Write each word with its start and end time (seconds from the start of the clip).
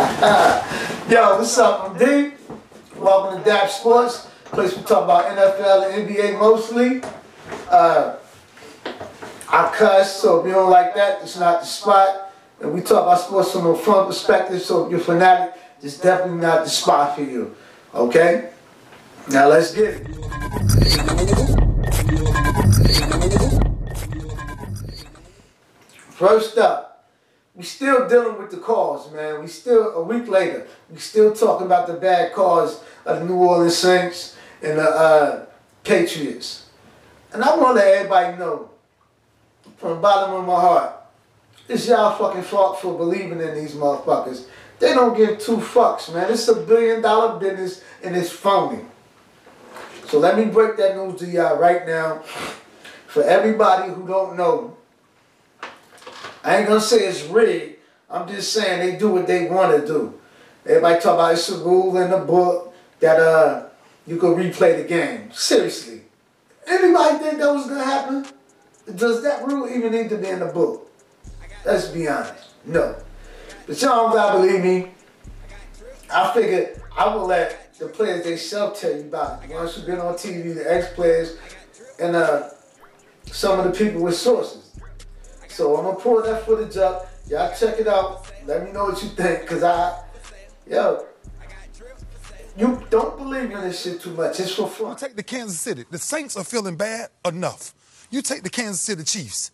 Yo, 1.10 1.36
what's 1.36 1.58
up? 1.58 1.90
I'm 1.90 1.98
D. 1.98 2.32
Welcome 2.96 3.38
to 3.38 3.44
DAP 3.44 3.68
Sports, 3.68 4.28
place 4.44 4.74
we 4.74 4.82
talk 4.84 5.04
about 5.04 5.26
NFL 5.36 5.92
and 5.92 6.08
NBA 6.08 6.38
mostly. 6.38 7.02
Uh, 7.68 8.16
I 9.46 9.70
cuss, 9.74 10.22
so 10.22 10.40
if 10.40 10.46
you 10.46 10.52
don't 10.52 10.70
like 10.70 10.94
that, 10.94 11.20
it's 11.20 11.38
not 11.38 11.60
the 11.60 11.66
spot. 11.66 12.32
And 12.62 12.72
we 12.72 12.80
talk 12.80 13.02
about 13.02 13.20
sports 13.20 13.52
from 13.52 13.66
a 13.66 13.76
fun 13.76 14.06
perspective, 14.06 14.62
so 14.62 14.86
if 14.86 14.90
you're 14.90 15.00
fanatic, 15.00 15.60
it's 15.82 16.00
definitely 16.00 16.40
not 16.40 16.64
the 16.64 16.70
spot 16.70 17.16
for 17.16 17.22
you. 17.22 17.54
Okay? 17.94 18.48
Now 19.28 19.48
let's 19.48 19.74
get 19.74 20.00
it. 20.00 20.06
First 26.12 26.56
up, 26.56 26.89
we 27.60 27.66
still 27.66 28.08
dealing 28.08 28.38
with 28.38 28.50
the 28.50 28.56
calls, 28.56 29.12
man. 29.12 29.42
We 29.42 29.46
still 29.46 29.90
a 29.90 30.02
week 30.02 30.28
later, 30.28 30.66
we 30.90 30.96
still 30.96 31.34
talking 31.34 31.66
about 31.66 31.88
the 31.88 31.92
bad 31.92 32.32
calls 32.32 32.82
of 33.04 33.18
the 33.18 33.26
New 33.26 33.34
Orleans 33.34 33.76
Saints 33.76 34.34
and 34.62 34.78
the 34.78 34.88
uh, 34.88 35.44
Patriots. 35.84 36.70
And 37.34 37.44
I 37.44 37.54
want 37.58 37.76
to 37.76 37.84
let 37.84 37.94
everybody 37.96 38.38
know, 38.38 38.70
from 39.76 39.90
the 39.90 39.96
bottom 39.96 40.36
of 40.36 40.46
my 40.46 40.58
heart, 40.58 40.94
it's 41.68 41.86
y'all 41.86 42.16
fucking 42.16 42.44
fault 42.44 42.80
for 42.80 42.96
believing 42.96 43.42
in 43.42 43.54
these 43.54 43.74
motherfuckers. 43.74 44.46
They 44.78 44.94
don't 44.94 45.14
give 45.14 45.38
two 45.38 45.58
fucks, 45.58 46.10
man. 46.14 46.32
It's 46.32 46.48
a 46.48 46.54
billion 46.54 47.02
dollar 47.02 47.38
business 47.38 47.84
and 48.02 48.16
it's 48.16 48.30
phony. 48.30 48.86
So 50.06 50.18
let 50.18 50.38
me 50.38 50.46
break 50.46 50.78
that 50.78 50.96
news 50.96 51.20
to 51.20 51.26
y'all 51.26 51.58
right 51.58 51.86
now. 51.86 52.20
For 53.06 53.22
everybody 53.22 53.92
who 53.92 54.08
don't 54.08 54.38
know, 54.38 54.78
I 56.42 56.56
ain't 56.58 56.68
gonna 56.68 56.80
say 56.80 57.06
it's 57.06 57.24
rigged. 57.24 57.76
I'm 58.08 58.26
just 58.28 58.52
saying 58.52 58.80
they 58.80 58.98
do 58.98 59.10
what 59.10 59.26
they 59.26 59.46
want 59.48 59.78
to 59.80 59.86
do. 59.86 60.18
Everybody 60.66 61.00
talk 61.00 61.14
about 61.14 61.32
it's 61.32 61.48
a 61.48 61.58
rule 61.58 61.96
in 61.98 62.10
the 62.10 62.18
book 62.18 62.74
that 63.00 63.20
uh 63.20 63.66
you 64.06 64.16
could 64.16 64.36
replay 64.36 64.76
the 64.76 64.88
game. 64.88 65.30
Seriously. 65.32 66.02
Anybody 66.66 67.18
think 67.18 67.38
that 67.38 67.52
was 67.52 67.66
gonna 67.66 67.84
happen? 67.84 68.26
Does 68.96 69.22
that 69.22 69.46
rule 69.46 69.68
even 69.68 69.92
need 69.92 70.08
to 70.10 70.16
be 70.16 70.28
in 70.28 70.40
the 70.40 70.46
book? 70.46 70.90
Let's 71.64 71.88
be 71.88 72.08
honest. 72.08 72.48
No. 72.64 72.96
But 73.66 73.80
y'all 73.82 74.04
don't 74.04 74.12
gotta 74.12 74.38
believe 74.38 74.62
me. 74.62 74.90
I 76.12 76.32
figured 76.32 76.82
I 76.96 77.14
would 77.14 77.24
let 77.24 77.74
the 77.78 77.86
players 77.86 78.24
themselves 78.24 78.80
tell 78.80 78.92
you 78.92 79.02
about 79.02 79.44
it. 79.44 79.50
Ones 79.50 79.74
who've 79.74 79.86
been 79.86 80.00
on 80.00 80.14
TV, 80.14 80.54
the 80.54 80.70
ex-players, 80.72 81.38
and 82.00 82.16
uh, 82.16 82.50
some 83.26 83.60
of 83.60 83.64
the 83.64 83.72
people 83.72 84.02
with 84.02 84.16
sources. 84.16 84.69
So 85.60 85.76
I'm 85.76 85.84
gonna 85.84 85.98
pull 85.98 86.22
that 86.22 86.46
footage 86.46 86.78
up. 86.78 87.06
Y'all 87.28 87.54
check 87.54 87.78
it 87.78 87.86
out. 87.86 88.26
Let 88.46 88.64
me 88.64 88.72
know 88.72 88.84
what 88.84 89.02
you 89.02 89.10
think, 89.10 89.46
cause 89.46 89.62
I, 89.62 90.02
yo, 90.66 91.04
you 92.56 92.82
don't 92.88 93.18
believe 93.18 93.50
in 93.50 93.60
this 93.60 93.82
shit 93.82 94.00
too 94.00 94.14
much. 94.14 94.40
It's 94.40 94.54
for 94.54 94.66
fun. 94.66 94.92
You 94.92 94.96
take 94.96 95.16
the 95.16 95.22
Kansas 95.22 95.60
City. 95.60 95.84
The 95.90 95.98
Saints 95.98 96.34
are 96.38 96.44
feeling 96.44 96.76
bad 96.76 97.10
enough. 97.26 97.74
You 98.10 98.22
take 98.22 98.42
the 98.42 98.48
Kansas 98.48 98.80
City 98.80 99.04
Chiefs. 99.04 99.50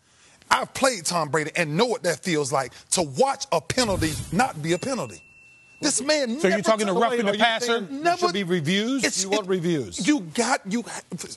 I've 0.49 0.73
played 0.75 1.05
Tom 1.07 1.29
Brady 1.29 1.51
and 1.57 1.77
know 1.77 1.87
what 1.87 2.05
that 2.05 2.21
feels 2.21 2.53
like 2.53 2.73
to 2.91 3.03
watch 3.03 3.47
a 3.51 3.61
penalty 3.61 4.13
not 4.31 4.63
be 4.63 4.75
a 4.75 4.79
penalty. 4.79 5.21
This 5.83 6.01
man. 6.01 6.39
So 6.39 6.47
you're 6.47 6.61
talking 6.61 6.87
to 6.87 6.93
roughing 6.93 7.27
the 7.27 7.33
passer? 7.33 7.81
Never 7.81 8.17
should 8.17 8.33
be 8.33 8.45
reviews. 8.45 9.03
It's, 9.03 9.25
you 9.25 9.31
want 9.31 9.47
it- 9.47 9.51
reviews? 9.51 10.07
You 10.07 10.21
got 10.21 10.61
you 10.71 10.85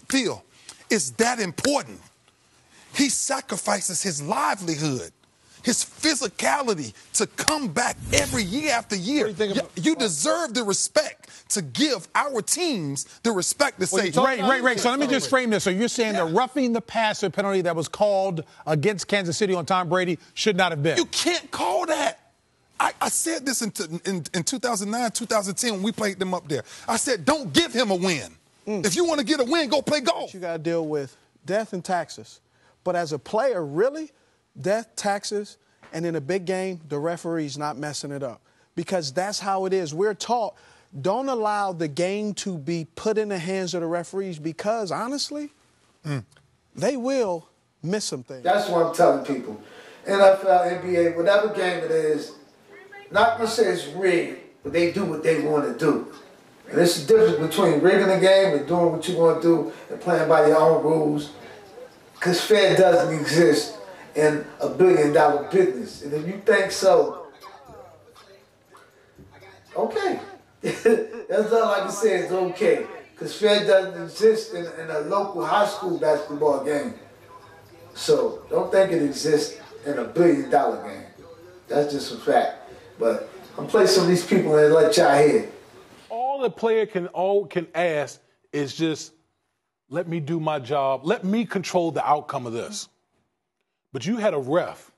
feel. 0.09 0.43
It's 0.91 1.09
that 1.11 1.39
important. 1.39 1.99
He 2.93 3.09
sacrifices 3.09 4.01
his 4.01 4.21
livelihood, 4.21 5.11
his 5.63 5.83
physicality 5.83 6.93
to 7.13 7.27
come 7.27 7.67
back 7.69 7.97
every 8.13 8.43
year 8.43 8.71
after 8.71 8.95
year. 8.95 9.27
What 9.27 9.37
do 9.37 9.43
you 9.45 9.53
think 9.55 9.59
about- 9.59 9.85
you 9.85 9.95
deserve 9.95 10.53
the 10.53 10.63
respect 10.63 11.29
to 11.49 11.61
give 11.61 12.07
our 12.15 12.41
teams 12.41 13.05
the 13.23 13.31
respect 13.31 13.79
to 13.79 13.87
say, 13.87 14.07
you 14.07 14.11
talking 14.11 14.45
Ray, 14.45 14.49
Ray, 14.57 14.61
Ray. 14.61 14.77
So 14.77 14.89
let 14.89 14.99
me 14.99 15.07
just 15.07 15.29
frame 15.29 15.49
this. 15.49 15.63
So 15.63 15.69
you're 15.69 15.87
saying 15.87 16.13
the 16.15 16.25
roughing 16.25 16.73
the 16.73 16.81
passer 16.81 17.29
penalty 17.29 17.61
that 17.61 17.75
was 17.75 17.87
called 17.87 18.43
against 18.67 19.07
Kansas 19.07 19.37
City 19.37 19.53
on 19.55 19.65
Tom 19.65 19.89
Brady 19.89 20.19
should 20.33 20.55
not 20.55 20.71
have 20.71 20.83
been? 20.83 20.97
You 20.97 21.05
can't 21.05 21.49
call 21.51 21.85
that. 21.87 22.19
I, 22.79 22.93
I 23.01 23.09
said 23.09 23.45
this 23.45 23.61
in, 23.61 23.73
in, 24.05 24.23
in 24.33 24.43
2009, 24.43 25.11
2010 25.11 25.73
when 25.73 25.83
we 25.83 25.91
played 25.91 26.17
them 26.17 26.33
up 26.33 26.47
there. 26.47 26.63
I 26.87 26.95
said, 26.95 27.25
don't 27.25 27.51
give 27.51 27.73
him 27.73 27.91
a 27.91 27.95
win. 27.95 28.31
Mm. 28.65 28.85
If 28.85 28.95
you 28.95 29.03
want 29.05 29.19
to 29.19 29.25
get 29.25 29.41
a 29.41 29.43
win, 29.43 29.67
go 29.69 29.81
play 29.81 29.99
golf. 29.99 30.33
you 30.33 30.39
got 30.39 30.53
to 30.53 30.59
deal 30.59 30.87
with 30.87 31.15
death 31.45 31.73
and 31.73 31.83
taxes. 31.83 32.39
But 32.89 32.95
as 32.95 33.13
a 33.13 33.19
player, 33.19 33.63
really, 33.63 34.09
death, 34.59 34.95
taxes, 34.95 35.57
and 35.93 36.07
in 36.07 36.15
a 36.15 36.21
big 36.21 36.45
game, 36.45 36.81
the 36.89 36.97
referee's 36.97 37.55
not 37.55 37.77
messing 37.77 38.11
it 38.11 38.23
up. 38.23 38.41
Because 38.73 39.13
that's 39.13 39.39
how 39.39 39.65
it 39.65 39.73
is. 39.73 39.93
We're 39.93 40.15
taught 40.15 40.55
don't 40.99 41.29
allow 41.29 41.71
the 41.71 41.87
game 41.87 42.33
to 42.33 42.57
be 42.57 42.87
put 42.95 43.19
in 43.19 43.29
the 43.29 43.37
hands 43.37 43.75
of 43.75 43.81
the 43.81 43.87
referees 43.87 44.39
because, 44.39 44.91
honestly, 44.91 45.51
mm. 46.03 46.25
they 46.75 46.97
will 46.97 47.47
miss 47.83 48.05
some 48.05 48.23
things. 48.23 48.43
That's 48.43 48.67
what 48.67 48.87
I'm 48.87 48.95
telling 48.95 49.23
people. 49.23 49.61
NFL, 50.07 50.81
NBA, 50.81 51.15
whatever 51.15 51.49
game 51.49 51.83
it 51.83 51.91
is, 51.91 52.31
not 53.11 53.37
gonna 53.37 53.47
say 53.47 53.65
it's 53.67 53.85
rigged, 53.89 54.39
but 54.63 54.73
they 54.73 54.91
do 54.91 55.05
what 55.05 55.21
they 55.21 55.41
want 55.41 55.71
to 55.71 55.77
do. 55.77 56.11
And 56.71 56.81
it's 56.81 57.05
the 57.05 57.13
difference 57.13 57.55
between 57.55 57.81
rigging 57.81 58.09
a 58.09 58.19
game 58.19 58.57
and 58.57 58.67
doing 58.67 58.93
what 58.93 59.07
you 59.07 59.15
want 59.15 59.43
to 59.43 59.47
do 59.47 59.73
and 59.91 60.01
playing 60.01 60.27
by 60.27 60.47
your 60.47 60.57
own 60.57 60.81
rules. 60.83 61.33
Because 62.19 62.41
fair 62.41 62.75
doesn't 62.75 63.17
exist 63.17 63.77
in 64.13 64.45
a 64.59 64.67
billion 64.67 65.13
dollar 65.13 65.49
business. 65.49 66.03
And 66.03 66.13
if 66.13 66.27
you 66.27 66.41
think 66.45 66.71
so, 66.71 67.27
okay. 69.73 70.19
That's 70.61 71.53
all 71.53 71.71
I 71.71 71.79
can 71.79 71.91
say 71.91 72.19
is 72.19 72.31
okay. 72.31 72.85
Because 73.13 73.33
fair 73.39 73.65
doesn't 73.65 74.03
exist 74.03 74.53
in, 74.53 74.65
in 74.65 74.89
a 74.89 74.99
local 75.01 75.45
high 75.45 75.67
school 75.67 75.97
basketball 75.97 76.65
game. 76.65 76.93
So 77.93 78.45
don't 78.49 78.69
think 78.69 78.91
it 78.91 79.01
exists 79.01 79.59
in 79.85 79.97
a 79.97 80.03
billion 80.03 80.49
dollar 80.49 80.83
game. 80.83 81.05
That's 81.69 81.93
just 81.93 82.13
a 82.13 82.17
fact. 82.17 82.69
But 82.99 83.29
I'm 83.57 83.67
play 83.67 83.87
some 83.87 84.03
of 84.03 84.09
these 84.09 84.25
people 84.25 84.57
and 84.57 84.73
let 84.73 84.97
y'all 84.97 85.17
hear. 85.17 85.49
all 86.09 86.41
the 86.41 86.49
player 86.49 86.85
can 86.85 87.07
all 87.07 87.45
can 87.45 87.67
ask 87.75 88.19
is 88.51 88.75
just 88.75 89.13
let 89.89 90.07
me 90.07 90.19
do 90.19 90.39
my 90.39 90.59
job. 90.59 91.01
Let 91.03 91.23
me 91.23 91.45
control 91.45 91.91
the 91.91 92.07
outcome 92.07 92.45
of 92.45 92.53
this. 92.53 92.87
But 93.91 94.05
you 94.05 94.17
had 94.17 94.33
a 94.33 94.37
ref 94.37 94.91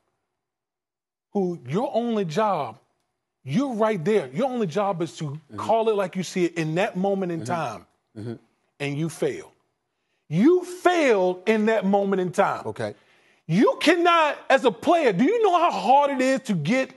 who 1.32 1.60
your 1.68 1.90
only 1.94 2.26
job, 2.26 2.78
you're 3.44 3.74
right 3.74 4.04
there. 4.04 4.30
Your 4.34 4.50
only 4.50 4.68
job 4.68 5.02
is 5.02 5.16
to 5.18 5.26
mm-hmm. 5.26 5.58
call 5.58 5.90
it 5.90 5.96
like 5.96 6.16
you 6.16 6.24
see 6.24 6.46
it 6.46 6.56
in 6.56 6.76
that 6.76 6.98
moment 6.98 7.32
in 7.32 7.40
mm-hmm. 7.40 7.54
time. 7.54 7.86
Mm-hmm. 8.18 8.34
And 8.80 8.98
you 8.98 9.10
fail. 9.10 9.54
You 10.28 10.66
failed 10.66 11.44
in 11.48 11.68
that 11.68 11.86
moment 11.86 12.22
in 12.22 12.32
time. 12.32 12.64
Okay. 12.66 12.96
You 13.48 13.78
cannot, 13.82 14.38
as 14.50 14.66
a 14.66 14.72
player, 14.72 15.14
do 15.14 15.24
you 15.24 15.44
know 15.44 15.58
how 15.58 15.72
hard 15.72 16.12
it 16.12 16.22
is 16.22 16.40
to 16.42 16.54
get 16.54 16.92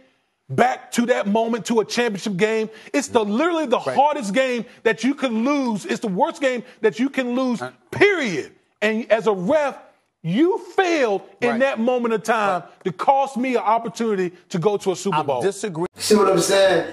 back 0.48 0.92
to 0.92 1.06
that 1.06 1.26
moment 1.26 1.66
to 1.66 1.80
a 1.80 1.84
championship 1.84 2.36
game? 2.36 2.70
It's 2.92 3.08
the 3.08 3.20
mm-hmm. 3.20 3.32
literally 3.32 3.66
the 3.66 3.78
hardest 3.78 4.34
game 4.34 4.64
that 4.82 5.04
you 5.04 5.14
can 5.14 5.44
lose. 5.44 5.84
It's 5.86 6.00
the 6.00 6.08
worst 6.08 6.40
game 6.40 6.62
that 6.80 6.98
you 6.98 7.08
can 7.08 7.34
lose, 7.34 7.62
uh, 7.62 7.72
period. 7.90 8.52
And 8.82 9.10
as 9.10 9.26
a 9.26 9.32
ref, 9.32 9.78
you 10.22 10.58
failed 10.74 11.22
in 11.40 11.50
Right. 11.50 11.60
that 11.60 11.78
moment 11.78 12.14
of 12.14 12.22
time 12.22 12.62
to 12.84 12.92
cost 12.92 13.36
me 13.36 13.56
an 13.56 13.62
opportunity 13.62 14.34
to 14.48 14.58
go 14.58 14.76
to 14.78 14.92
a 14.92 14.96
Super 14.96 15.22
Bowl. 15.22 15.40
I 15.40 15.46
Disagree. 15.46 15.86
See 15.96 16.14
what 16.14 16.30
I'm 16.30 16.40
saying? 16.40 16.92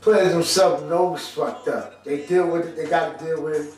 Players 0.00 0.32
themselves 0.32 0.82
know 0.84 1.14
it's 1.14 1.28
fucked 1.28 1.68
up. 1.68 2.04
They 2.04 2.26
deal 2.26 2.48
with 2.48 2.66
it, 2.66 2.76
they 2.76 2.86
gotta 2.86 3.24
deal 3.24 3.40
with 3.40 3.68
it. 3.68 3.74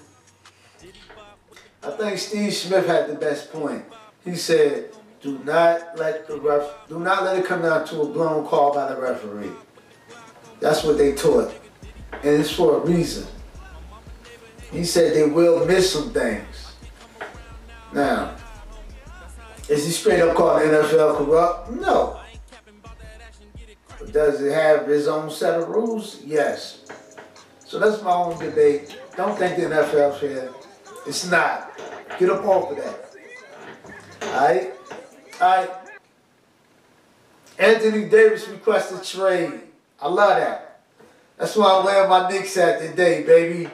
I 1.82 1.90
think 1.90 2.18
Steve 2.18 2.54
Smith 2.54 2.86
had 2.86 3.08
the 3.08 3.14
best 3.14 3.52
point. 3.52 3.84
He 4.24 4.36
said, 4.36 4.90
do 5.24 5.40
not 5.42 5.96
let 5.96 6.28
the 6.28 6.38
ref 6.38 6.86
do 6.86 7.00
not 7.00 7.24
let 7.24 7.38
it 7.38 7.46
come 7.46 7.62
down 7.62 7.86
to 7.86 8.02
a 8.02 8.06
blown 8.06 8.46
call 8.46 8.74
by 8.74 8.92
the 8.92 9.00
referee. 9.00 9.50
That's 10.60 10.84
what 10.84 10.98
they 10.98 11.14
taught. 11.14 11.50
And 12.12 12.40
it's 12.40 12.52
for 12.52 12.76
a 12.76 12.80
reason. 12.80 13.26
He 14.70 14.84
said 14.84 15.14
they 15.14 15.24
will 15.24 15.64
miss 15.64 15.90
some 15.90 16.12
things. 16.12 16.74
Now, 17.94 18.36
is 19.66 19.86
he 19.86 19.92
straight 19.92 20.20
up 20.20 20.36
the 20.36 20.42
NFL 20.42 21.16
corrupt? 21.16 21.70
No. 21.70 22.20
But 23.98 24.12
does 24.12 24.42
it 24.42 24.52
have 24.52 24.90
its 24.90 25.06
own 25.06 25.30
set 25.30 25.58
of 25.58 25.68
rules? 25.68 26.20
Yes. 26.22 26.84
So 27.66 27.78
that's 27.78 28.02
my 28.02 28.12
own 28.12 28.38
debate. 28.38 28.98
Don't 29.16 29.38
think 29.38 29.56
the 29.56 29.62
NFL 29.62 30.20
fair. 30.20 30.50
It's 31.06 31.30
not. 31.30 31.78
Get 32.18 32.28
up 32.28 32.44
off 32.44 32.72
of 32.72 32.76
that. 32.76 33.14
Alright? 34.22 34.73
Alright. 35.40 35.70
Anthony 37.58 38.08
Davis 38.08 38.48
requested 38.48 39.04
trade. 39.04 39.60
I 40.00 40.08
love 40.08 40.36
that. 40.36 40.80
That's 41.36 41.56
why 41.56 41.78
I'm 41.78 41.84
wearing 41.84 42.08
my 42.08 42.28
Knicks 42.28 42.54
hat 42.54 42.80
today, 42.80 43.22
baby. 43.22 43.68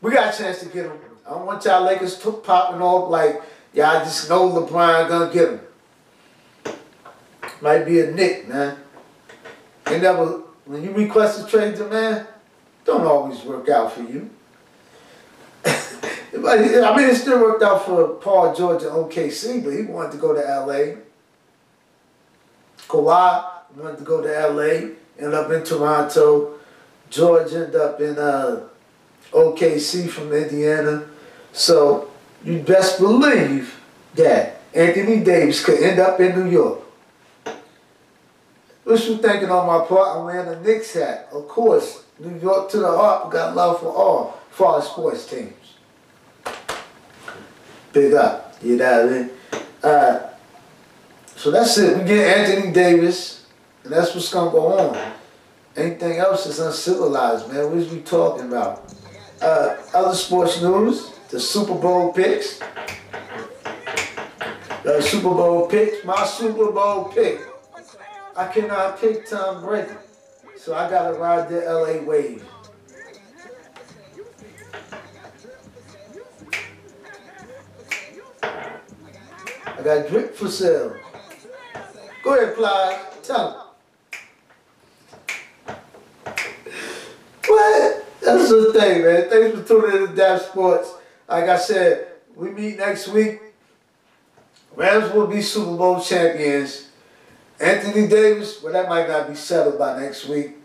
We 0.00 0.12
got 0.12 0.34
a 0.34 0.36
chance 0.36 0.60
to 0.60 0.66
get 0.66 0.86
him. 0.86 0.92
I 1.26 1.30
don't 1.30 1.46
want 1.46 1.64
y'all 1.64 1.84
Lakers 1.84 2.18
to 2.18 2.32
popping 2.32 2.82
off 2.82 3.10
like 3.10 3.40
y'all 3.72 4.04
just 4.04 4.28
know 4.28 4.50
LeBron 4.50 5.08
gonna 5.08 5.32
get 5.32 5.48
him. 5.48 5.60
Might 7.60 7.84
be 7.84 8.00
a 8.00 8.10
Knick, 8.10 8.48
man. 8.48 8.76
They 9.86 10.00
never 10.00 10.42
when 10.66 10.82
you 10.82 10.92
request 10.92 11.46
a 11.46 11.50
trade 11.50 11.76
demand, 11.76 12.26
don't 12.84 13.06
always 13.06 13.42
work 13.42 13.68
out 13.68 13.92
for 13.92 14.02
you. 14.02 14.30
I 16.46 16.96
mean, 16.96 17.08
it 17.08 17.16
still 17.16 17.40
worked 17.40 17.62
out 17.62 17.84
for 17.84 18.08
Paul 18.14 18.54
George 18.54 18.82
and 18.82 18.92
OKC, 18.92 19.62
but 19.64 19.70
he 19.70 19.82
wanted 19.82 20.12
to 20.12 20.18
go 20.18 20.34
to 20.34 20.40
LA. 20.40 21.00
Kawhi 22.88 23.50
wanted 23.76 23.98
to 23.98 24.04
go 24.04 24.22
to 24.22 24.48
LA, 24.48 24.90
ended 25.18 25.34
up 25.34 25.50
in 25.50 25.64
Toronto. 25.64 26.54
George 27.10 27.52
ended 27.52 27.76
up 27.76 28.00
in 28.00 28.18
uh, 28.18 28.62
OKC 29.32 30.08
from 30.08 30.32
Indiana. 30.32 31.08
So 31.52 32.10
you 32.44 32.58
best 32.60 32.98
believe 32.98 33.80
that 34.14 34.60
Anthony 34.74 35.22
Davis 35.22 35.64
could 35.64 35.80
end 35.82 36.00
up 36.00 36.20
in 36.20 36.38
New 36.38 36.50
York. 36.50 36.80
You 38.86 39.16
thinking 39.18 39.50
on 39.50 39.66
my 39.66 39.86
part? 39.86 40.18
I'm 40.18 40.24
wearing 40.24 40.48
a 40.48 40.60
Knicks 40.60 40.92
hat. 40.94 41.28
Of 41.32 41.48
course, 41.48 42.04
New 42.18 42.38
York 42.38 42.70
to 42.70 42.78
the 42.78 42.86
heart. 42.86 43.30
Got 43.30 43.56
love 43.56 43.80
for 43.80 43.88
all 43.88 44.38
for 44.50 44.66
our 44.66 44.82
sports 44.82 45.26
teams. 45.28 45.63
Big 47.94 48.12
up. 48.12 48.56
You 48.60 48.76
know 48.76 49.04
what 49.04 49.12
I 49.12 49.16
mean? 49.16 49.30
Uh, 49.80 50.28
so 51.36 51.52
that's 51.52 51.78
it. 51.78 51.96
We 51.96 52.04
get 52.04 52.38
Anthony 52.38 52.72
Davis, 52.72 53.46
and 53.84 53.92
that's 53.92 54.12
what's 54.16 54.32
gonna 54.32 54.50
go 54.50 54.78
on. 54.78 55.12
Anything 55.76 56.18
else 56.18 56.46
is 56.46 56.58
uncivilized, 56.58 57.52
man. 57.52 57.70
What 57.70 57.78
is 57.78 57.92
we 57.92 58.00
talking 58.00 58.48
about? 58.48 58.92
Uh, 59.40 59.76
other 59.94 60.14
sports 60.16 60.60
news, 60.60 61.12
the 61.30 61.38
Super 61.38 61.74
Bowl 61.74 62.12
picks. 62.12 62.58
The 64.82 65.00
Super 65.00 65.30
Bowl 65.30 65.68
picks, 65.68 66.04
my 66.04 66.24
Super 66.24 66.72
Bowl 66.72 67.04
pick. 67.04 67.40
I 68.36 68.48
cannot 68.48 69.00
pick 69.00 69.28
Tom 69.28 69.64
Brady. 69.64 69.94
So 70.56 70.74
I 70.74 70.90
gotta 70.90 71.16
ride 71.16 71.48
the 71.48 71.60
LA 71.60 72.02
wave. 72.02 72.44
Got 79.84 80.08
drink 80.08 80.32
for 80.32 80.48
sale. 80.48 80.96
Go 82.22 82.34
ahead, 82.34 82.54
Fly. 82.54 83.02
Tell 83.22 83.50
him. 83.50 83.60
What? 87.46 88.06
That's 88.22 88.48
the 88.48 88.72
thing, 88.72 89.04
man. 89.04 89.28
Thanks 89.28 89.58
for 89.58 89.68
tuning 89.68 90.02
in 90.02 90.08
to 90.08 90.16
Dap 90.16 90.40
Sports. 90.40 90.94
Like 91.28 91.44
I 91.44 91.58
said, 91.58 92.08
we 92.34 92.50
meet 92.50 92.78
next 92.78 93.08
week. 93.08 93.40
Rams 94.74 95.12
will 95.12 95.26
be 95.26 95.42
Super 95.42 95.76
Bowl 95.76 96.00
champions. 96.00 96.88
Anthony 97.60 98.08
Davis, 98.08 98.62
well, 98.62 98.72
that 98.72 98.88
might 98.88 99.06
not 99.06 99.28
be 99.28 99.34
settled 99.34 99.78
by 99.78 100.00
next 100.00 100.26
week. 100.26 100.56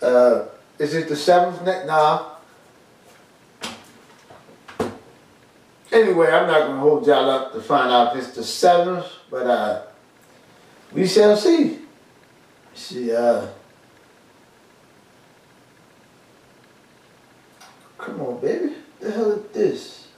Uh, 0.00 0.46
is 0.78 0.94
it 0.94 1.08
the 1.08 1.16
seventh? 1.16 1.62
Nah. 1.62 2.33
Anyway, 5.92 6.26
I'm 6.26 6.46
not 6.46 6.60
going 6.60 6.72
to 6.72 6.80
hold 6.80 7.06
y'all 7.06 7.30
up 7.30 7.52
to 7.52 7.60
find 7.60 7.92
out 7.92 8.16
if 8.16 8.24
it's 8.24 8.34
the 8.36 8.42
seventh, 8.42 9.06
but 9.30 9.46
uh, 9.46 9.82
we 10.92 11.06
shall 11.06 11.36
see. 11.36 11.80
See, 12.74 13.14
uh, 13.14 13.46
come 17.98 18.20
on, 18.20 18.40
baby. 18.40 18.74
The 19.00 19.12
hell 19.12 19.32
is 19.32 19.52
this? 19.52 20.08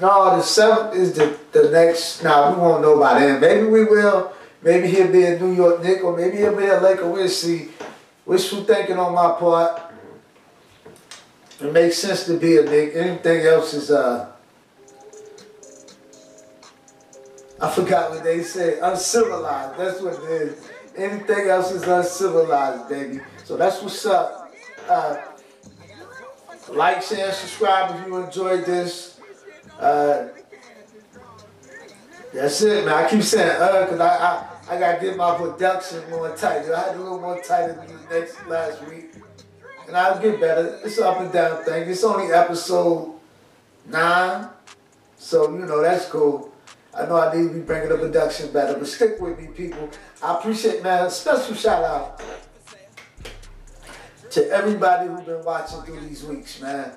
No, 0.00 0.36
the 0.36 0.42
seventh 0.42 0.94
is 0.94 1.12
the, 1.12 1.36
the 1.52 1.70
next. 1.70 2.22
Now, 2.22 2.52
we 2.52 2.60
won't 2.60 2.82
know 2.82 2.98
by 2.98 3.20
then. 3.20 3.40
Maybe 3.40 3.66
we 3.66 3.84
will. 3.84 4.32
Maybe 4.62 4.88
he'll 4.88 5.12
be 5.12 5.24
a 5.24 5.38
New 5.38 5.52
York 5.52 5.82
Knick 5.82 6.02
or 6.02 6.16
maybe 6.16 6.38
he'll 6.38 6.56
be 6.56 6.66
a 6.66 6.80
Laker. 6.80 7.08
We'll 7.08 7.28
see. 7.28 7.70
Wishful 8.26 8.64
thinking 8.64 8.98
on 8.98 9.14
my 9.14 9.38
part. 9.38 9.87
It 11.60 11.72
makes 11.72 11.98
sense 11.98 12.24
to 12.26 12.38
be 12.38 12.56
a 12.58 12.62
Knick. 12.62 12.92
Anything 12.94 13.46
else 13.46 13.74
is, 13.74 13.90
uh, 13.90 14.30
I 17.60 17.70
forgot 17.70 18.10
what 18.10 18.22
they 18.22 18.42
say. 18.42 18.78
Uncivilized. 18.80 19.78
That's 19.78 20.00
what 20.00 20.14
it 20.14 20.30
is. 20.30 20.68
Anything 20.96 21.48
else 21.48 21.72
is 21.72 21.82
uncivilized, 21.82 22.88
baby. 22.88 23.20
So 23.44 23.56
that's 23.56 23.82
what's 23.82 24.06
up. 24.06 24.52
Uh, 24.88 25.16
like, 26.70 27.02
share, 27.02 27.32
subscribe 27.32 27.98
if 27.98 28.06
you 28.06 28.16
enjoyed 28.16 28.64
this. 28.64 29.18
Uh, 29.80 30.28
that's 32.32 32.62
it, 32.62 32.84
man. 32.84 33.04
I 33.04 33.08
keep 33.08 33.22
saying 33.22 33.60
uh, 33.60 33.84
because 33.84 34.00
I, 34.00 34.16
I, 34.16 34.76
I 34.76 34.78
got 34.78 35.00
to 35.00 35.06
get 35.06 35.16
my 35.16 35.36
production 35.36 36.08
more 36.10 36.36
tight. 36.36 36.70
I 36.70 36.80
had 36.80 36.96
a 36.96 36.98
little 36.98 37.20
more 37.20 37.40
tighter 37.42 37.72
than 37.72 37.86
the 37.86 38.20
next 38.20 38.46
last 38.46 38.86
week. 38.86 39.14
And 39.88 39.96
I'll 39.96 40.20
get 40.20 40.38
better. 40.38 40.78
It's 40.84 40.98
up 40.98 41.18
and 41.18 41.32
down 41.32 41.64
thing. 41.64 41.88
It's 41.88 42.04
only 42.04 42.32
episode 42.32 43.14
nine. 43.86 44.48
So, 45.16 45.50
you 45.50 45.64
know, 45.64 45.80
that's 45.80 46.06
cool. 46.10 46.52
I 46.94 47.06
know 47.06 47.16
I 47.16 47.34
need 47.34 47.48
to 47.48 47.54
be 47.54 47.60
bringing 47.60 47.88
the 47.88 47.96
production 47.96 48.52
better, 48.52 48.78
but 48.78 48.86
stick 48.86 49.18
with 49.18 49.38
me, 49.38 49.46
people. 49.48 49.88
I 50.22 50.36
appreciate, 50.36 50.82
man. 50.82 51.08
Special 51.10 51.54
shout 51.54 51.84
out 51.84 52.22
to 54.30 54.50
everybody 54.50 55.08
who's 55.08 55.22
been 55.22 55.42
watching 55.42 55.80
through 55.82 56.00
these 56.00 56.22
weeks, 56.22 56.60
man. 56.60 56.92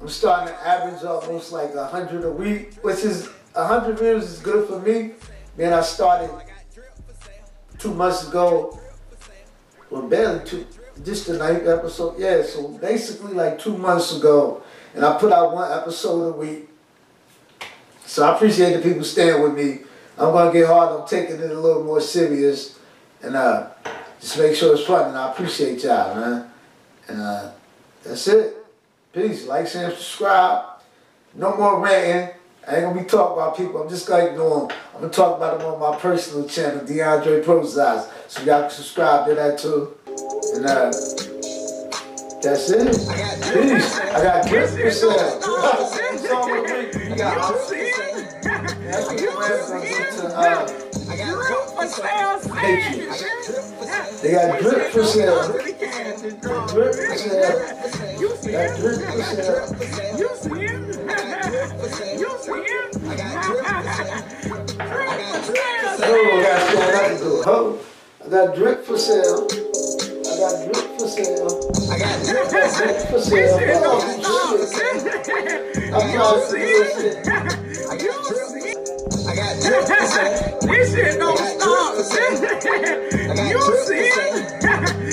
I'm 0.00 0.08
starting 0.08 0.52
to 0.52 0.66
average 0.66 1.04
almost 1.04 1.52
like 1.52 1.74
a 1.74 1.86
hundred 1.86 2.24
a 2.24 2.30
week, 2.30 2.74
which 2.82 3.04
is 3.04 3.28
a 3.54 3.64
hundred 3.64 4.00
views 4.00 4.24
is 4.24 4.40
good 4.40 4.68
for 4.68 4.80
me. 4.80 5.12
Man, 5.56 5.72
I 5.72 5.82
started 5.82 6.30
two 7.78 7.94
months 7.94 8.26
ago, 8.26 8.80
well, 9.90 10.02
barely 10.02 10.44
two, 10.44 10.66
just 11.04 11.26
the 11.26 11.38
ninth 11.38 11.66
episode. 11.66 12.18
Yeah, 12.18 12.42
so 12.42 12.68
basically 12.68 13.34
like 13.34 13.58
two 13.58 13.76
months 13.76 14.16
ago, 14.16 14.62
and 14.94 15.04
I 15.04 15.18
put 15.18 15.32
out 15.32 15.54
one 15.54 15.70
episode 15.70 16.28
a 16.28 16.32
week. 16.32 16.68
So 18.04 18.24
I 18.24 18.34
appreciate 18.34 18.74
the 18.74 18.82
people 18.82 19.04
staying 19.04 19.42
with 19.42 19.54
me. 19.54 19.84
I'm 20.18 20.32
gonna 20.32 20.52
get 20.52 20.66
hard. 20.66 21.00
I'm 21.00 21.08
taking 21.08 21.36
it 21.36 21.50
a 21.50 21.58
little 21.58 21.84
more 21.84 22.00
serious, 22.00 22.78
and 23.22 23.34
uh, 23.34 23.68
just 24.20 24.38
make 24.38 24.54
sure 24.54 24.74
it's 24.74 24.84
fun. 24.84 25.08
And 25.08 25.18
I 25.18 25.32
appreciate 25.32 25.82
y'all, 25.82 26.14
man. 26.14 26.50
And 27.08 27.20
uh, 27.20 27.50
that's 28.04 28.28
it. 28.28 28.56
Peace. 29.12 29.46
Like, 29.46 29.66
share, 29.66 29.90
subscribe. 29.90 30.64
No 31.34 31.56
more 31.56 31.80
ranting. 31.80 32.34
I 32.66 32.76
ain't 32.76 32.84
gonna 32.84 33.02
be 33.02 33.08
talking 33.08 33.32
about 33.32 33.56
people. 33.56 33.82
I'm 33.82 33.88
just 33.88 34.06
gonna 34.06 34.26
ignore 34.26 34.68
them. 34.68 34.76
I'm 34.94 35.00
gonna 35.00 35.12
talk 35.12 35.36
about 35.36 35.58
them 35.58 35.72
on 35.72 35.80
my 35.80 35.98
personal 35.98 36.46
channel, 36.46 36.84
DeAndre 36.84 37.42
Prozaz. 37.42 38.08
So 38.28 38.42
y'all 38.42 38.62
can 38.62 38.70
subscribe 38.70 39.26
to 39.26 39.34
that 39.34 39.58
too. 39.58 39.96
And 40.54 40.66
uh, 40.66 40.92
that's 42.42 42.68
it. 42.68 42.92
Peace. 43.52 43.98
I 43.98 44.22
got 44.22 44.50
gifts 44.50 44.76
for 44.76 44.90
sale. 44.90 45.40
Song 45.40 46.50
of 46.50 46.66
the 46.66 46.74
week. 46.74 47.08
You 47.08 47.16
got 47.16 47.36
That's 48.82 49.06
what 49.06 49.16
gonna 49.16 49.88
get 49.88 50.12
to 50.12 50.24
uh, 50.36 50.66
Patriots. 52.54 53.22
They 54.20 54.32
got 54.32 54.60
drip 54.60 54.92
for 54.92 55.04
sale. 55.04 55.52
Drip 55.52 55.72
for 56.94 57.16
sale. 57.16 57.58
Got 58.52 58.78
drip 58.78 59.00
for 59.00 59.24
sale. 59.24 59.66
You 60.18 60.28
see 60.36 60.60
him? 60.60 60.82
You 62.18 62.30
see 62.38 62.62
him? 62.62 62.90
I 63.08 63.14
got 63.16 63.32
drip 63.32 63.88
for 65.32 65.48
sale. 65.48 65.72
I 65.72 66.36
got 66.42 66.62
can 67.08 67.16
do. 67.18 67.42
Ho. 67.42 67.78
I 68.24 68.28
got 68.28 68.54
drip 68.54 68.84
for 68.84 68.98
sale. 68.98 69.48
I 70.42 70.50
got 70.50 70.64
drip 70.64 70.98
for 70.98 71.06
sale. 71.06 71.54
I 71.92 71.98
got 72.00 72.26
drip 72.26 72.50
for 72.50 72.68
sale. 72.68 72.98
Drip 72.98 73.10
for 73.10 73.20
sale. 73.20 73.82
Oh, 74.26 74.66
shit. 74.74 75.94
I'm 75.94 76.10
trying 76.10 76.34
to 76.34 76.46
see 76.50 76.58
this 76.58 76.90
shit. 76.98 77.28
I 77.86 77.96
got 77.96 78.26
drip. 78.26 78.50
I 79.22 79.36
got 79.36 79.62
drip 79.62 79.86
for 79.86 80.06
sale. 80.06 80.58
This 80.62 80.90
shit 80.94 81.18
don't 81.20 81.38
stop. 81.38 81.94
You 81.94 83.62
see 83.86 84.10
him? 84.10 84.34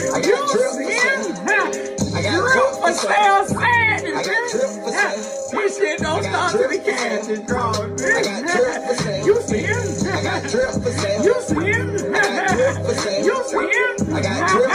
I 0.10 0.18
You 0.18 0.34
got 0.34 0.50
drip 0.50 0.72
see 0.74 0.90
for 0.90 1.34
sale. 1.46 2.16
I 2.16 2.22
got 2.24 2.42
Drip 2.42 2.54
drip 2.54 2.74
for 2.74 2.82
for 2.82 2.94
sale. 2.94 3.46
sale, 3.46 3.60
I 3.60 4.24
got 4.24 4.26
drip 4.26 4.72
for 4.82 4.92
sale. 4.92 5.18
This 5.52 5.78
shit 5.78 6.00
don't 6.00 6.24
stop 6.24 6.52
till 6.52 6.70
the 6.70 6.80
cash 6.80 7.28
is 7.30 7.40
drawn. 7.42 7.76
I 7.76 8.24
got 8.24 8.42
drip 8.50 8.84
for 8.88 8.96
sale. 8.96 9.26
You 9.28 9.42
see 9.44 9.64
him? 9.64 10.14
I 10.14 10.24
got 10.24 10.42
drip 10.50 10.72
for 10.82 10.92
sale. 10.92 11.24
You 11.24 11.36
see 11.42 11.72
him? 11.72 11.98
drip 12.58 12.86
for 12.86 12.96
sale. 12.96 13.26
You 13.26 13.38
see 13.46 13.58
him? 13.58 14.16
I 14.16 14.22
got 14.22 14.50
drip 14.50 14.69